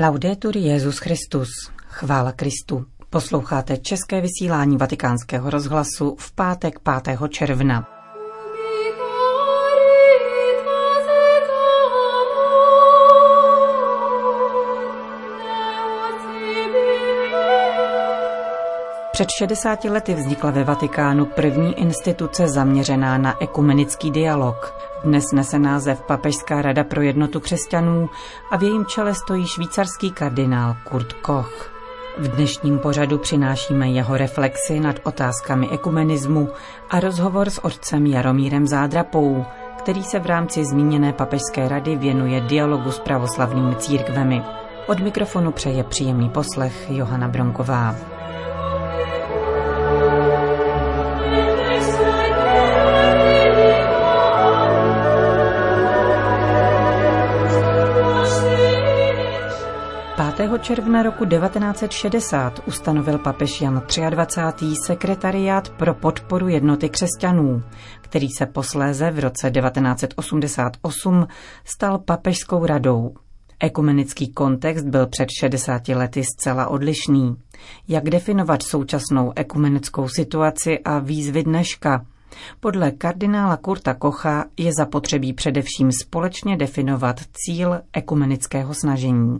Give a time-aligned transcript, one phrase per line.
[0.00, 1.48] Laudetur Jezus Christus.
[1.88, 2.84] Chvála Kristu.
[3.10, 7.18] Posloucháte české vysílání Vatikánského rozhlasu v pátek 5.
[7.28, 7.86] června.
[19.12, 24.87] Před 60 lety vznikla ve Vatikánu první instituce zaměřená na ekumenický dialog.
[25.04, 28.10] Dnes nese název Papežská rada pro jednotu křesťanů
[28.50, 31.72] a v jejím čele stojí švýcarský kardinál Kurt Koch.
[32.18, 36.48] V dnešním pořadu přinášíme jeho reflexy nad otázkami ekumenismu
[36.90, 39.44] a rozhovor s otcem Jaromírem Zádrapou,
[39.78, 44.42] který se v rámci zmíněné papežské rady věnuje dialogu s pravoslavnými církvemi.
[44.86, 48.17] Od mikrofonu přeje příjemný poslech Johana Bronková.
[60.56, 64.66] Června roku 1960 ustanovil papež Jan 23.
[64.86, 67.62] sekretariát pro podporu jednoty křesťanů,
[68.00, 71.26] který se posléze v roce 1988
[71.64, 73.14] stal papežskou radou.
[73.60, 77.36] Ekumenický kontext byl před 60 lety zcela odlišný.
[77.88, 82.06] Jak definovat současnou ekumenickou situaci a výzvy dneška–
[82.60, 89.38] podle kardinála Kurta Kocha je zapotřebí především společně definovat cíl ekumenického snažení.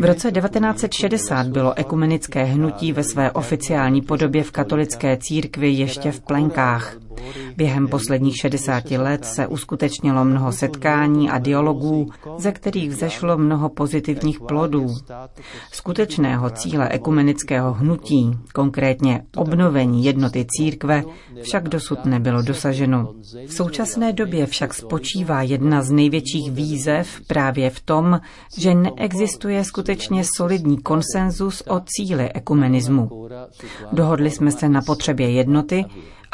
[0.00, 6.20] V roce 1960 bylo ekumenické hnutí ve své oficiální podobě v katolické církvi ještě v
[6.20, 6.96] plenkách.
[7.56, 14.40] Během posledních 60 let se uskutečnilo mnoho setkání a dialogů, ze kterých vzešlo mnoho pozitivních
[14.40, 14.86] plodů.
[15.72, 21.04] Skutečného cíle ekumenického hnutí, konkrétně obnovení jednoty církve,
[21.42, 23.14] však dosud nebylo dosaženo.
[23.46, 28.20] V současné době však spočívá jedna z největších výzev právě v tom,
[28.58, 33.28] že neexistuje skutečně solidní konsenzus o cíli ekumenismu.
[33.92, 35.84] Dohodli jsme se na potřebě jednoty,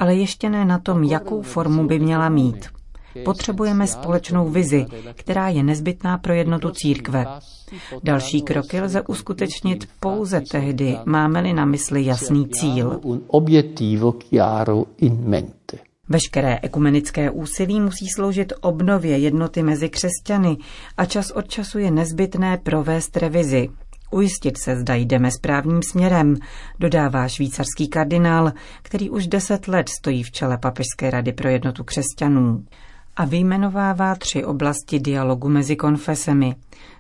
[0.01, 2.69] ale ještě ne na tom, jakou formu by měla mít.
[3.25, 7.27] Potřebujeme společnou vizi, která je nezbytná pro jednotu církve.
[8.03, 13.01] Další kroky lze uskutečnit pouze tehdy, máme-li na mysli jasný cíl.
[16.09, 20.57] Veškeré ekumenické úsilí musí sloužit obnově jednoty mezi křesťany
[20.97, 23.69] a čas od času je nezbytné provést revizi,
[24.11, 26.37] Ujistit se, zda jdeme správným směrem,
[26.79, 32.65] dodává švýcarský kardinál, který už deset let stojí v čele Papežské rady pro jednotu křesťanů
[33.17, 36.55] a vyjmenovává tři oblasti dialogu mezi konfesemi.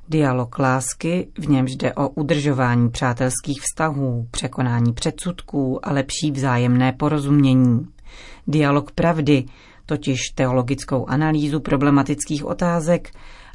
[0.08, 7.88] Dialog lásky, v němž jde o udržování přátelských vztahů, překonání předsudků a lepší vzájemné porozumění.
[8.46, 9.44] Dialog pravdy,
[9.86, 13.10] totiž teologickou analýzu problematických otázek,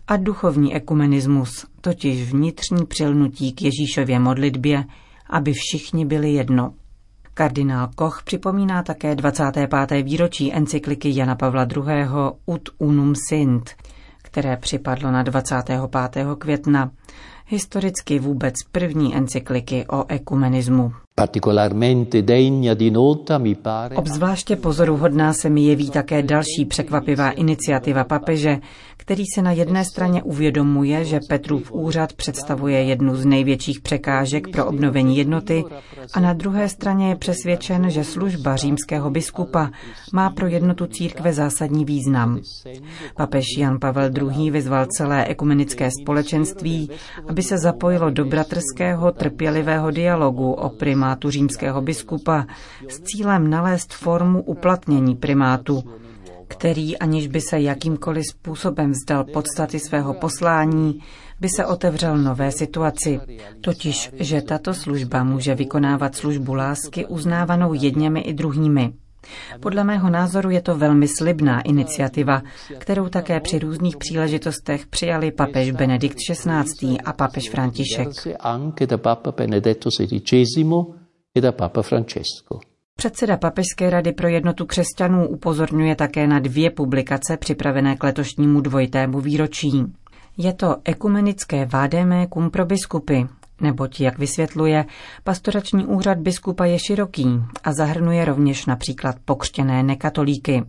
[0.08, 4.84] a duchovní ekumenismus, totiž vnitřní přilnutí k Ježíšově modlitbě,
[5.30, 6.74] aby všichni byli jedno.
[7.34, 10.02] Kardinál Koch připomíná také 25.
[10.04, 11.84] výročí encykliky Jana Pavla II.
[12.46, 13.70] Ut unum sint,
[14.22, 15.80] které připadlo na 25.
[16.38, 16.92] května,
[17.48, 21.05] historicky vůbec první encykliky o ekumenismu.
[23.96, 28.60] Obzvláště pozoruhodná se mi jeví také další překvapivá iniciativa papeže,
[29.06, 34.66] který se na jedné straně uvědomuje, že Petrův úřad představuje jednu z největších překážek pro
[34.66, 35.64] obnovení jednoty
[36.14, 39.72] a na druhé straně je přesvědčen, že služba římského biskupa
[40.14, 42.40] má pro jednotu církve zásadní význam.
[43.16, 44.52] Papež Jan Pavel II.
[44.52, 46.90] vyzval celé ekumenické společenství,
[47.28, 50.70] aby se zapojilo do bratrského trpělivého dialogu o
[51.06, 52.46] primátu římského biskupa
[52.90, 55.84] s cílem nalézt formu uplatnění primátu
[56.48, 61.00] který, aniž by se jakýmkoliv způsobem vzdal podstaty svého poslání,
[61.40, 63.20] by se otevřel nové situaci,
[63.62, 68.94] totiž, že tato služba může vykonávat službu lásky uznávanou jedněmi i druhými.
[69.60, 72.42] Podle mého názoru je to velmi slibná iniciativa,
[72.78, 76.98] kterou také při různých příležitostech přijali papež Benedikt XVI.
[77.06, 78.08] a papež František.
[82.98, 89.20] Předseda Papežské rady pro jednotu křesťanů upozorňuje také na dvě publikace připravené k letošnímu dvojitému
[89.20, 89.84] výročí.
[90.38, 93.22] Je to ekumenické vádemé kum pro biskupy,
[93.62, 94.86] neboť, jak vysvětluje,
[95.24, 97.28] pastorační úřad biskupa je široký
[97.64, 100.64] a zahrnuje rovněž například pokřtěné nekatolíky.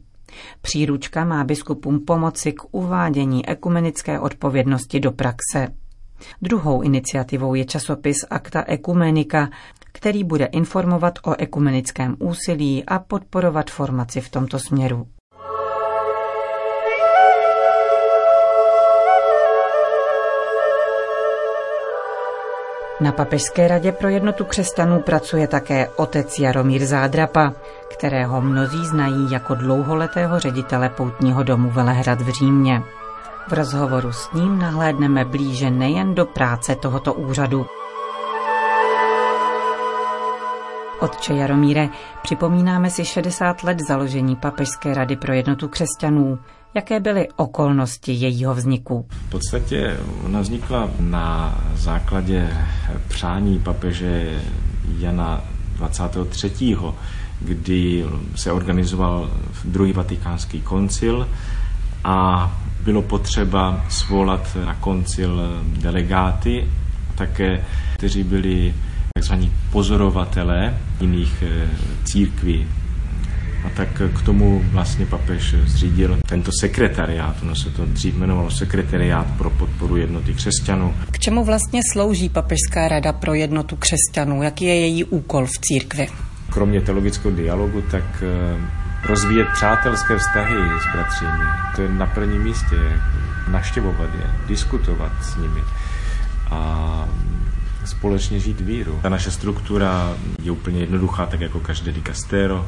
[0.61, 5.69] Příručka má biskupům pomoci k uvádění ekumenické odpovědnosti do praxe.
[6.43, 9.49] Druhou iniciativou je časopis Akta Ekumenika,
[10.07, 15.07] který bude informovat o ekumenickém úsilí a podporovat formaci v tomto směru.
[23.01, 27.53] Na Papežské radě pro jednotu křesťanů pracuje také otec Jaromír Zádrapa,
[27.89, 32.83] kterého mnozí znají jako dlouholetého ředitele poutního domu Velehrad v Římě.
[33.49, 37.67] V rozhovoru s ním nahlédneme blíže nejen do práce tohoto úřadu.
[41.01, 41.89] Otče Jaromíre,
[42.23, 46.39] připomínáme si 60 let založení Papežské rady pro jednotu křesťanů.
[46.75, 49.07] Jaké byly okolnosti jejího vzniku?
[49.11, 52.49] V podstatě ona vznikla na základě
[53.09, 54.41] přání papeže
[54.99, 55.41] Jana
[55.77, 56.77] 23.,
[57.41, 58.05] kdy
[58.35, 59.31] se organizoval
[59.65, 61.29] druhý vatikánský koncil
[62.05, 62.51] a
[62.85, 66.69] bylo potřeba svolat na koncil delegáty,
[67.15, 67.65] také
[67.97, 68.75] kteří byli
[69.21, 69.35] tzv.
[69.73, 71.69] pozorovatelé jiných eh,
[72.05, 72.67] církví
[73.65, 79.27] a tak k tomu vlastně papež zřídil tento sekretariát, ono se to dřív jmenovalo sekretariát
[79.39, 80.95] pro podporu jednoty křesťanů.
[81.11, 84.43] K čemu vlastně slouží papežská rada pro jednotu křesťanů?
[84.43, 86.09] Jaký je její úkol v církvi?
[86.51, 91.45] Kromě teologického dialogu, tak eh, rozvíjet přátelské vztahy s bratřími.
[91.77, 92.77] To je na prvním místě,
[93.51, 95.61] naštěvovat je, diskutovat s nimi
[96.51, 97.09] a
[97.87, 98.99] společně žít víru.
[99.03, 102.67] Ta naše struktura je úplně jednoduchá, tak jako každé dikastero.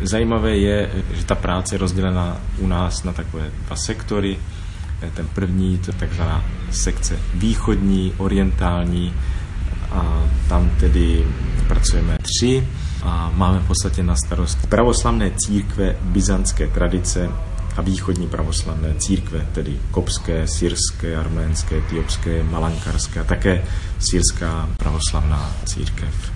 [0.00, 4.38] Zajímavé je, že ta práce je rozdělena u nás na takové dva sektory.
[5.14, 9.14] Ten první, to je takzvaná sekce východní, orientální,
[9.92, 11.26] a tam tedy
[11.68, 12.68] pracujeme tři
[13.02, 17.30] a máme v podstatě na starost pravoslavné církve byzantské tradice
[17.76, 23.64] a východní pravoslavné církve, tedy kopské, syrské, arménské, etiopské, malankarské a také
[23.98, 26.32] syrská pravoslavná církev.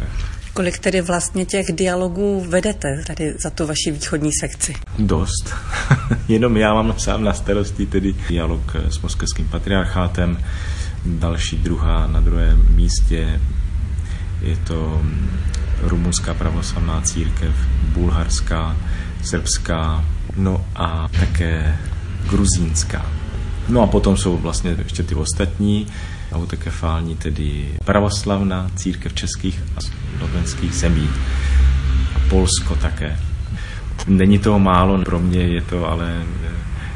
[0.52, 4.74] Kolik tedy vlastně těch dialogů vedete tady za tu vaši východní sekci?
[4.98, 5.54] Dost.
[6.28, 10.38] Jenom já mám sám na starosti tedy dialog s moskevským patriarchátem.
[11.04, 13.40] Další druhá na druhém místě
[14.42, 15.02] je to
[15.82, 17.54] rumunská pravoslavná církev,
[17.92, 18.76] bulharská,
[19.26, 20.04] srbská,
[20.36, 21.78] no a také
[22.30, 23.06] gruzínská.
[23.68, 25.86] No a potom jsou vlastně ještě ty ostatní,
[26.32, 31.08] autokefální, tedy pravoslavná církev českých a slovenských zemí.
[32.14, 33.18] A Polsko také.
[34.06, 36.22] Není toho málo, pro mě je to ale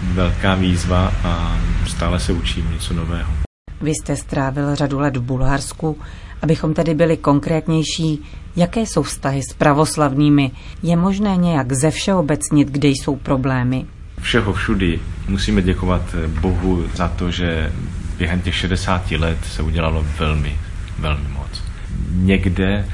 [0.03, 3.40] velká výzva a stále se učím něco nového.
[3.81, 5.99] Vy jste strávil řadu let v Bulharsku.
[6.43, 8.23] Abychom tedy byli konkrétnější,
[8.57, 10.51] jaké jsou vztahy s pravoslavnými?
[10.83, 13.87] Je možné nějak ze všeobecnit, kde jsou problémy?
[14.21, 16.03] Všeho všudy musíme děkovat
[16.41, 17.73] Bohu za to, že
[18.19, 20.59] během těch 60 let se udělalo velmi,
[20.99, 21.63] velmi moc.
[22.11, 22.87] Někde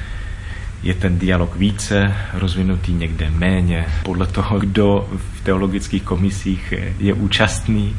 [0.82, 7.96] je ten dialog více rozvinutý, někde méně, podle toho, kdo v teologických komisích je účastný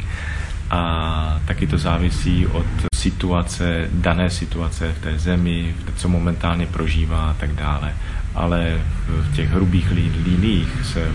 [0.70, 2.66] a taky to závisí od
[2.96, 7.96] situace, dané situace v té zemi, co momentálně prožívá a tak dále.
[8.36, 9.92] Ale v těch hrubých
[10.26, 11.12] líních se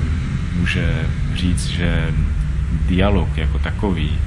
[0.56, 2.14] může říct, že
[2.88, 4.18] dialog jako takový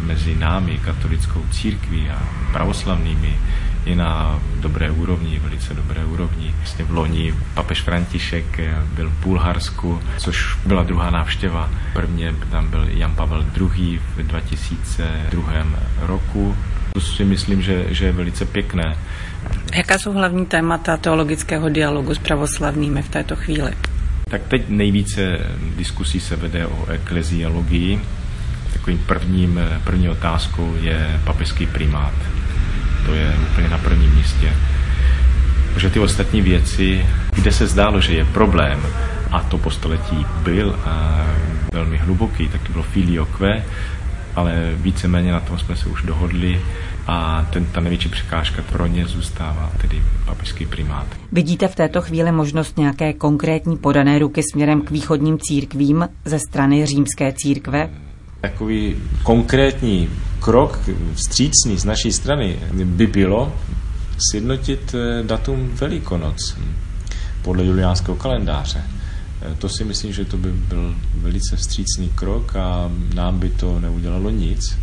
[0.00, 2.22] mezi námi, katolickou církví a
[2.52, 3.36] pravoslavnými,
[3.86, 6.54] je na dobré úrovni, velice dobré úrovni.
[6.58, 8.60] Vlastně v loni papež František
[8.94, 11.70] byl v Bulharsku, což byla druhá návštěva.
[11.92, 14.00] Prvně tam byl Jan Pavel II.
[14.16, 15.52] v 2002
[16.00, 16.56] roku.
[16.92, 18.96] To si myslím, že, že je velice pěkné.
[19.74, 23.70] Jaká jsou hlavní témata teologického dialogu s pravoslavnými v této chvíli?
[24.30, 25.38] Tak teď nejvíce
[25.76, 28.00] diskusí se vede o ekleziologii,
[28.86, 32.14] Takovým prvním, první otázkou je papežský primát.
[33.06, 34.52] To je úplně na prvním místě.
[35.74, 38.82] Protože ty ostatní věci, kde se zdálo, že je problém,
[39.30, 41.26] a to po století byl a
[41.72, 43.64] velmi hluboký, tak to bylo filioque,
[44.34, 46.60] ale víceméně na tom jsme se už dohodli
[47.06, 51.06] a ten, ta největší překážka pro ně zůstává tedy papežský primát.
[51.32, 56.86] Vidíte v této chvíli možnost nějaké konkrétní podané ruky směrem k východním církvím ze strany
[56.86, 57.90] římské církve?
[58.46, 60.08] Takový konkrétní
[60.40, 60.80] krok
[61.14, 63.52] vstřícný z naší strany by bylo
[64.30, 66.56] sjednotit eh, datum Velikonoc
[67.42, 68.84] podle juliánského kalendáře.
[69.42, 73.80] Eh, to si myslím, že to by byl velice vstřícný krok a nám by to
[73.80, 74.78] neudělalo nic,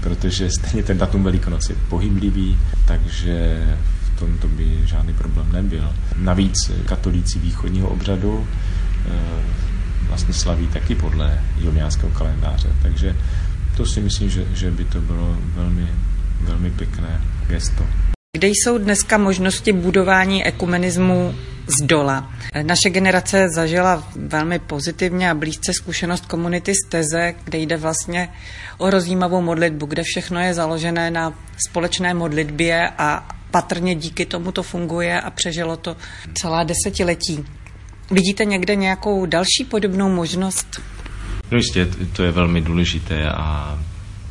[0.00, 3.66] protože stejně ten datum Velikonoc je pohyblivý, takže
[4.02, 5.92] v tom to by žádný problém nebyl.
[6.16, 8.46] Navíc katolíci východního obřadu
[9.06, 9.68] eh,
[10.08, 12.68] vlastně slaví taky podle juliánského kalendáře.
[12.82, 13.16] Takže
[13.76, 15.88] to si myslím, že, že by to bylo velmi,
[16.40, 17.86] velmi pěkné gesto.
[18.36, 21.34] Kde jsou dneska možnosti budování ekumenismu
[21.66, 22.32] z dola?
[22.62, 28.28] Naše generace zažila velmi pozitivně a blízce zkušenost komunity z Teze, kde jde vlastně
[28.78, 31.34] o rozjímavou modlitbu, kde všechno je založené na
[31.68, 35.96] společné modlitbě a patrně díky tomu to funguje a přežilo to
[36.34, 37.44] celá desetiletí.
[38.10, 40.80] Vidíte někde nějakou další podobnou možnost?
[41.50, 43.78] No jistě, to je velmi důležité a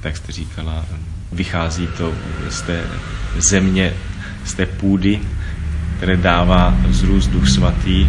[0.02, 0.86] tak jste říkala,
[1.32, 2.14] vychází to
[2.50, 2.84] z té
[3.38, 3.94] země,
[4.46, 5.20] z té půdy,
[5.98, 8.08] které dává vzrůst duch svatý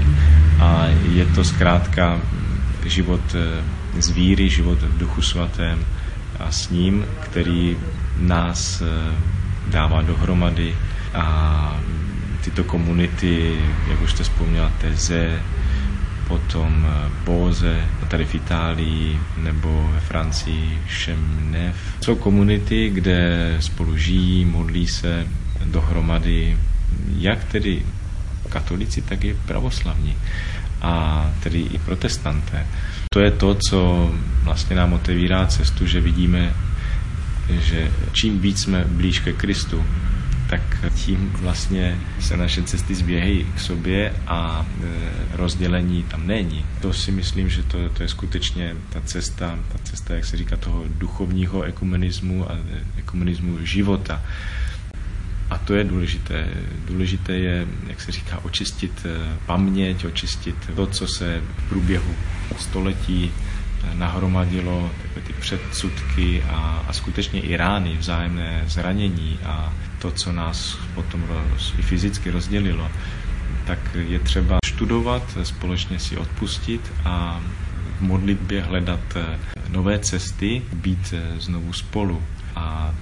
[0.61, 2.21] a je to zkrátka
[2.87, 5.85] život eh, z víry, život v duchu svatém
[6.39, 7.77] a s ním, který
[8.19, 9.15] nás eh,
[9.69, 10.77] dává dohromady
[11.15, 11.81] a
[12.45, 13.59] tyto komunity,
[13.91, 15.41] jak už jste vzpomněla, Teze,
[16.29, 21.77] potom eh, Bóze, tady v Itálii nebo ve Francii Šemnev.
[22.01, 25.27] Jsou komunity, kde spolu žijí, modlí se
[25.65, 26.59] dohromady,
[27.19, 27.83] jak tedy
[28.49, 30.17] katolici, tak i pravoslavní
[30.83, 32.67] a tedy i protestanté.
[33.13, 34.11] To je to, co
[34.43, 36.55] vlastně nám otevírá cestu, že vidíme,
[37.61, 39.85] že čím víc jsme blíž ke Kristu,
[40.51, 40.61] tak
[40.95, 44.87] tím vlastně se naše cesty zběhají k sobě a e,
[45.37, 46.65] rozdělení tam není.
[46.81, 50.57] To si myslím, že to, to je skutečně ta cesta, ta cesta, jak se říká,
[50.57, 54.23] toho duchovního ekumenismu a e, ekumenismu života.
[55.51, 56.49] A to je důležité.
[56.87, 62.15] Důležité je, jak se říká, očistit e, paměť, očistit to, co se v průběhu
[62.59, 63.31] století
[63.95, 64.91] nahromadilo,
[65.27, 71.75] ty předsudky a, a skutečně i rány, vzájemné zranění a to, co nás potom roz,
[71.79, 72.91] i fyzicky rozdělilo,
[73.67, 77.41] tak je třeba studovat, společně si odpustit a
[77.99, 82.23] v modlitbě hledat eh, nové cesty, být eh, znovu spolu.
[82.57, 82.95] A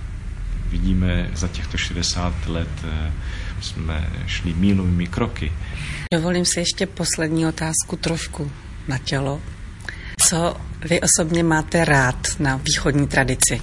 [0.69, 3.13] vidíme, za těchto 60 let eh,
[3.61, 5.53] jsme šli mílovými kroky.
[6.13, 8.51] Dovolím si ještě poslední otázku trošku
[8.89, 9.41] na tělo.
[10.29, 10.57] Co
[10.89, 13.61] vy osobně máte rád na východní tradici?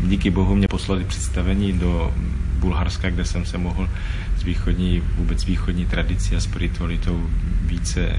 [0.00, 2.14] Díky bohu mě poslali představení do
[2.58, 3.88] Bulharska, kde jsem se mohl
[4.38, 7.30] s východní, vůbec východní tradicí a spiritualitou
[7.62, 8.16] více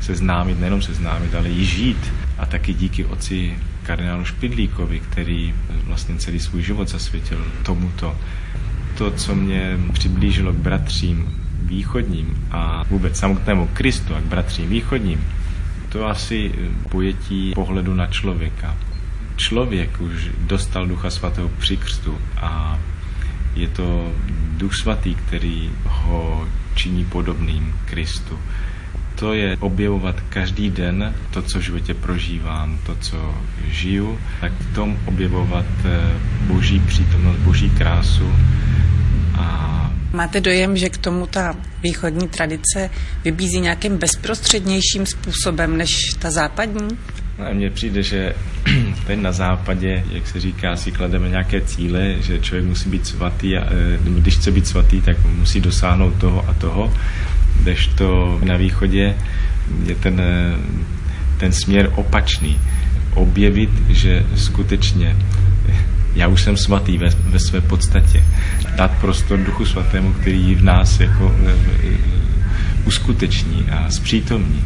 [0.00, 2.12] seznámit, nejenom seznámit, ale i žít.
[2.38, 8.16] A taky díky oci kardinálu Špidlíkovi, který vlastně celý svůj život zasvětil tomuto.
[8.98, 15.24] To, co mě přiblížilo k bratřím východním a vůbec samotnému Kristu a k bratřím východním,
[15.92, 16.52] to asi
[16.88, 18.76] pojetí pohledu na člověka.
[19.36, 22.78] Člověk už dostal Ducha Svatého při křtu a
[23.54, 24.12] je to
[24.56, 28.38] Duch Svatý, který ho činí podobným Kristu.
[29.14, 33.34] To je objevovat každý den to, co v životě prožívám, to, co
[33.68, 38.32] žiju, tak v tom objevovat eh, boží přítomnost, boží krásu
[39.38, 39.81] a
[40.12, 42.90] Máte dojem, že k tomu ta východní tradice
[43.24, 46.88] vybízí nějakým bezprostřednějším způsobem než ta západní?
[47.38, 48.34] A mně přijde, že
[49.06, 53.56] teď na západě, jak se říká, si klademe nějaké cíle, že člověk musí být svatý
[53.56, 56.94] a e, když chce být svatý, tak musí dosáhnout toho a toho,
[57.94, 59.14] to na východě
[59.86, 60.56] je ten, e,
[61.38, 62.60] ten směr opačný.
[63.14, 65.16] Objevit, že skutečně
[66.14, 68.24] já už jsem svatý ve, ve své podstatě.
[68.76, 71.54] Dát prostor Duchu Svatému, který v nás jako e,
[72.84, 74.64] uskuteční a zpřítomní.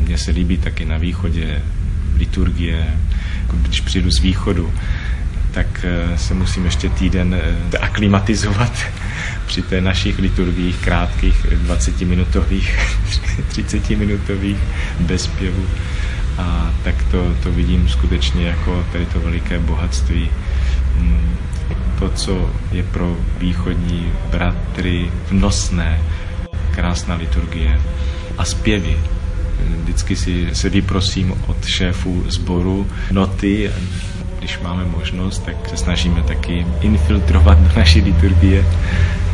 [0.00, 1.62] Mně se líbí taky na východě
[2.16, 2.86] liturgie,
[3.42, 4.72] jako když přijdu z východu,
[5.54, 7.36] tak eh, se musím ještě týden
[7.80, 8.72] aklimatizovat
[9.46, 12.78] při té našich liturgiích krátkých, 20-minutových,
[13.52, 14.56] 30-minutových,
[15.00, 15.66] bez zpěvu.
[16.38, 20.30] A tak to, to vidím skutečně jako tady to veliké bohatství.
[22.14, 26.00] Co je pro východní bratry vnosné,
[26.70, 27.80] krásná liturgie
[28.38, 28.96] a zpěvy,
[29.82, 33.70] Vždycky si se vyprosím od šéfů sboru noty,
[34.38, 38.64] když máme možnost, tak se snažíme taky infiltrovat do naší liturgie.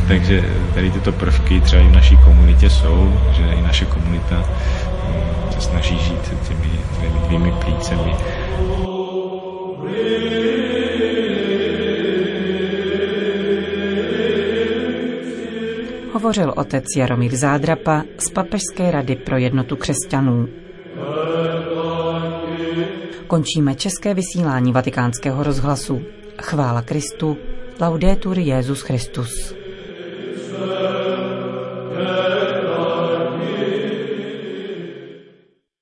[0.07, 5.51] Takže tady tyto prvky třeba i v naší komunitě jsou, že i naše komunita mm,
[5.53, 6.69] se snaží žít těmi,
[7.01, 8.11] těmi dvěmi plícemi.
[16.21, 20.47] Hovořil otec Jaromír Zádrapa z Papežské rady pro jednotu křesťanů.
[23.27, 26.01] Končíme české vysílání vatikánského rozhlasu.
[26.41, 27.37] Chvála Kristu.
[27.81, 29.60] Laudetur Jezus Christus.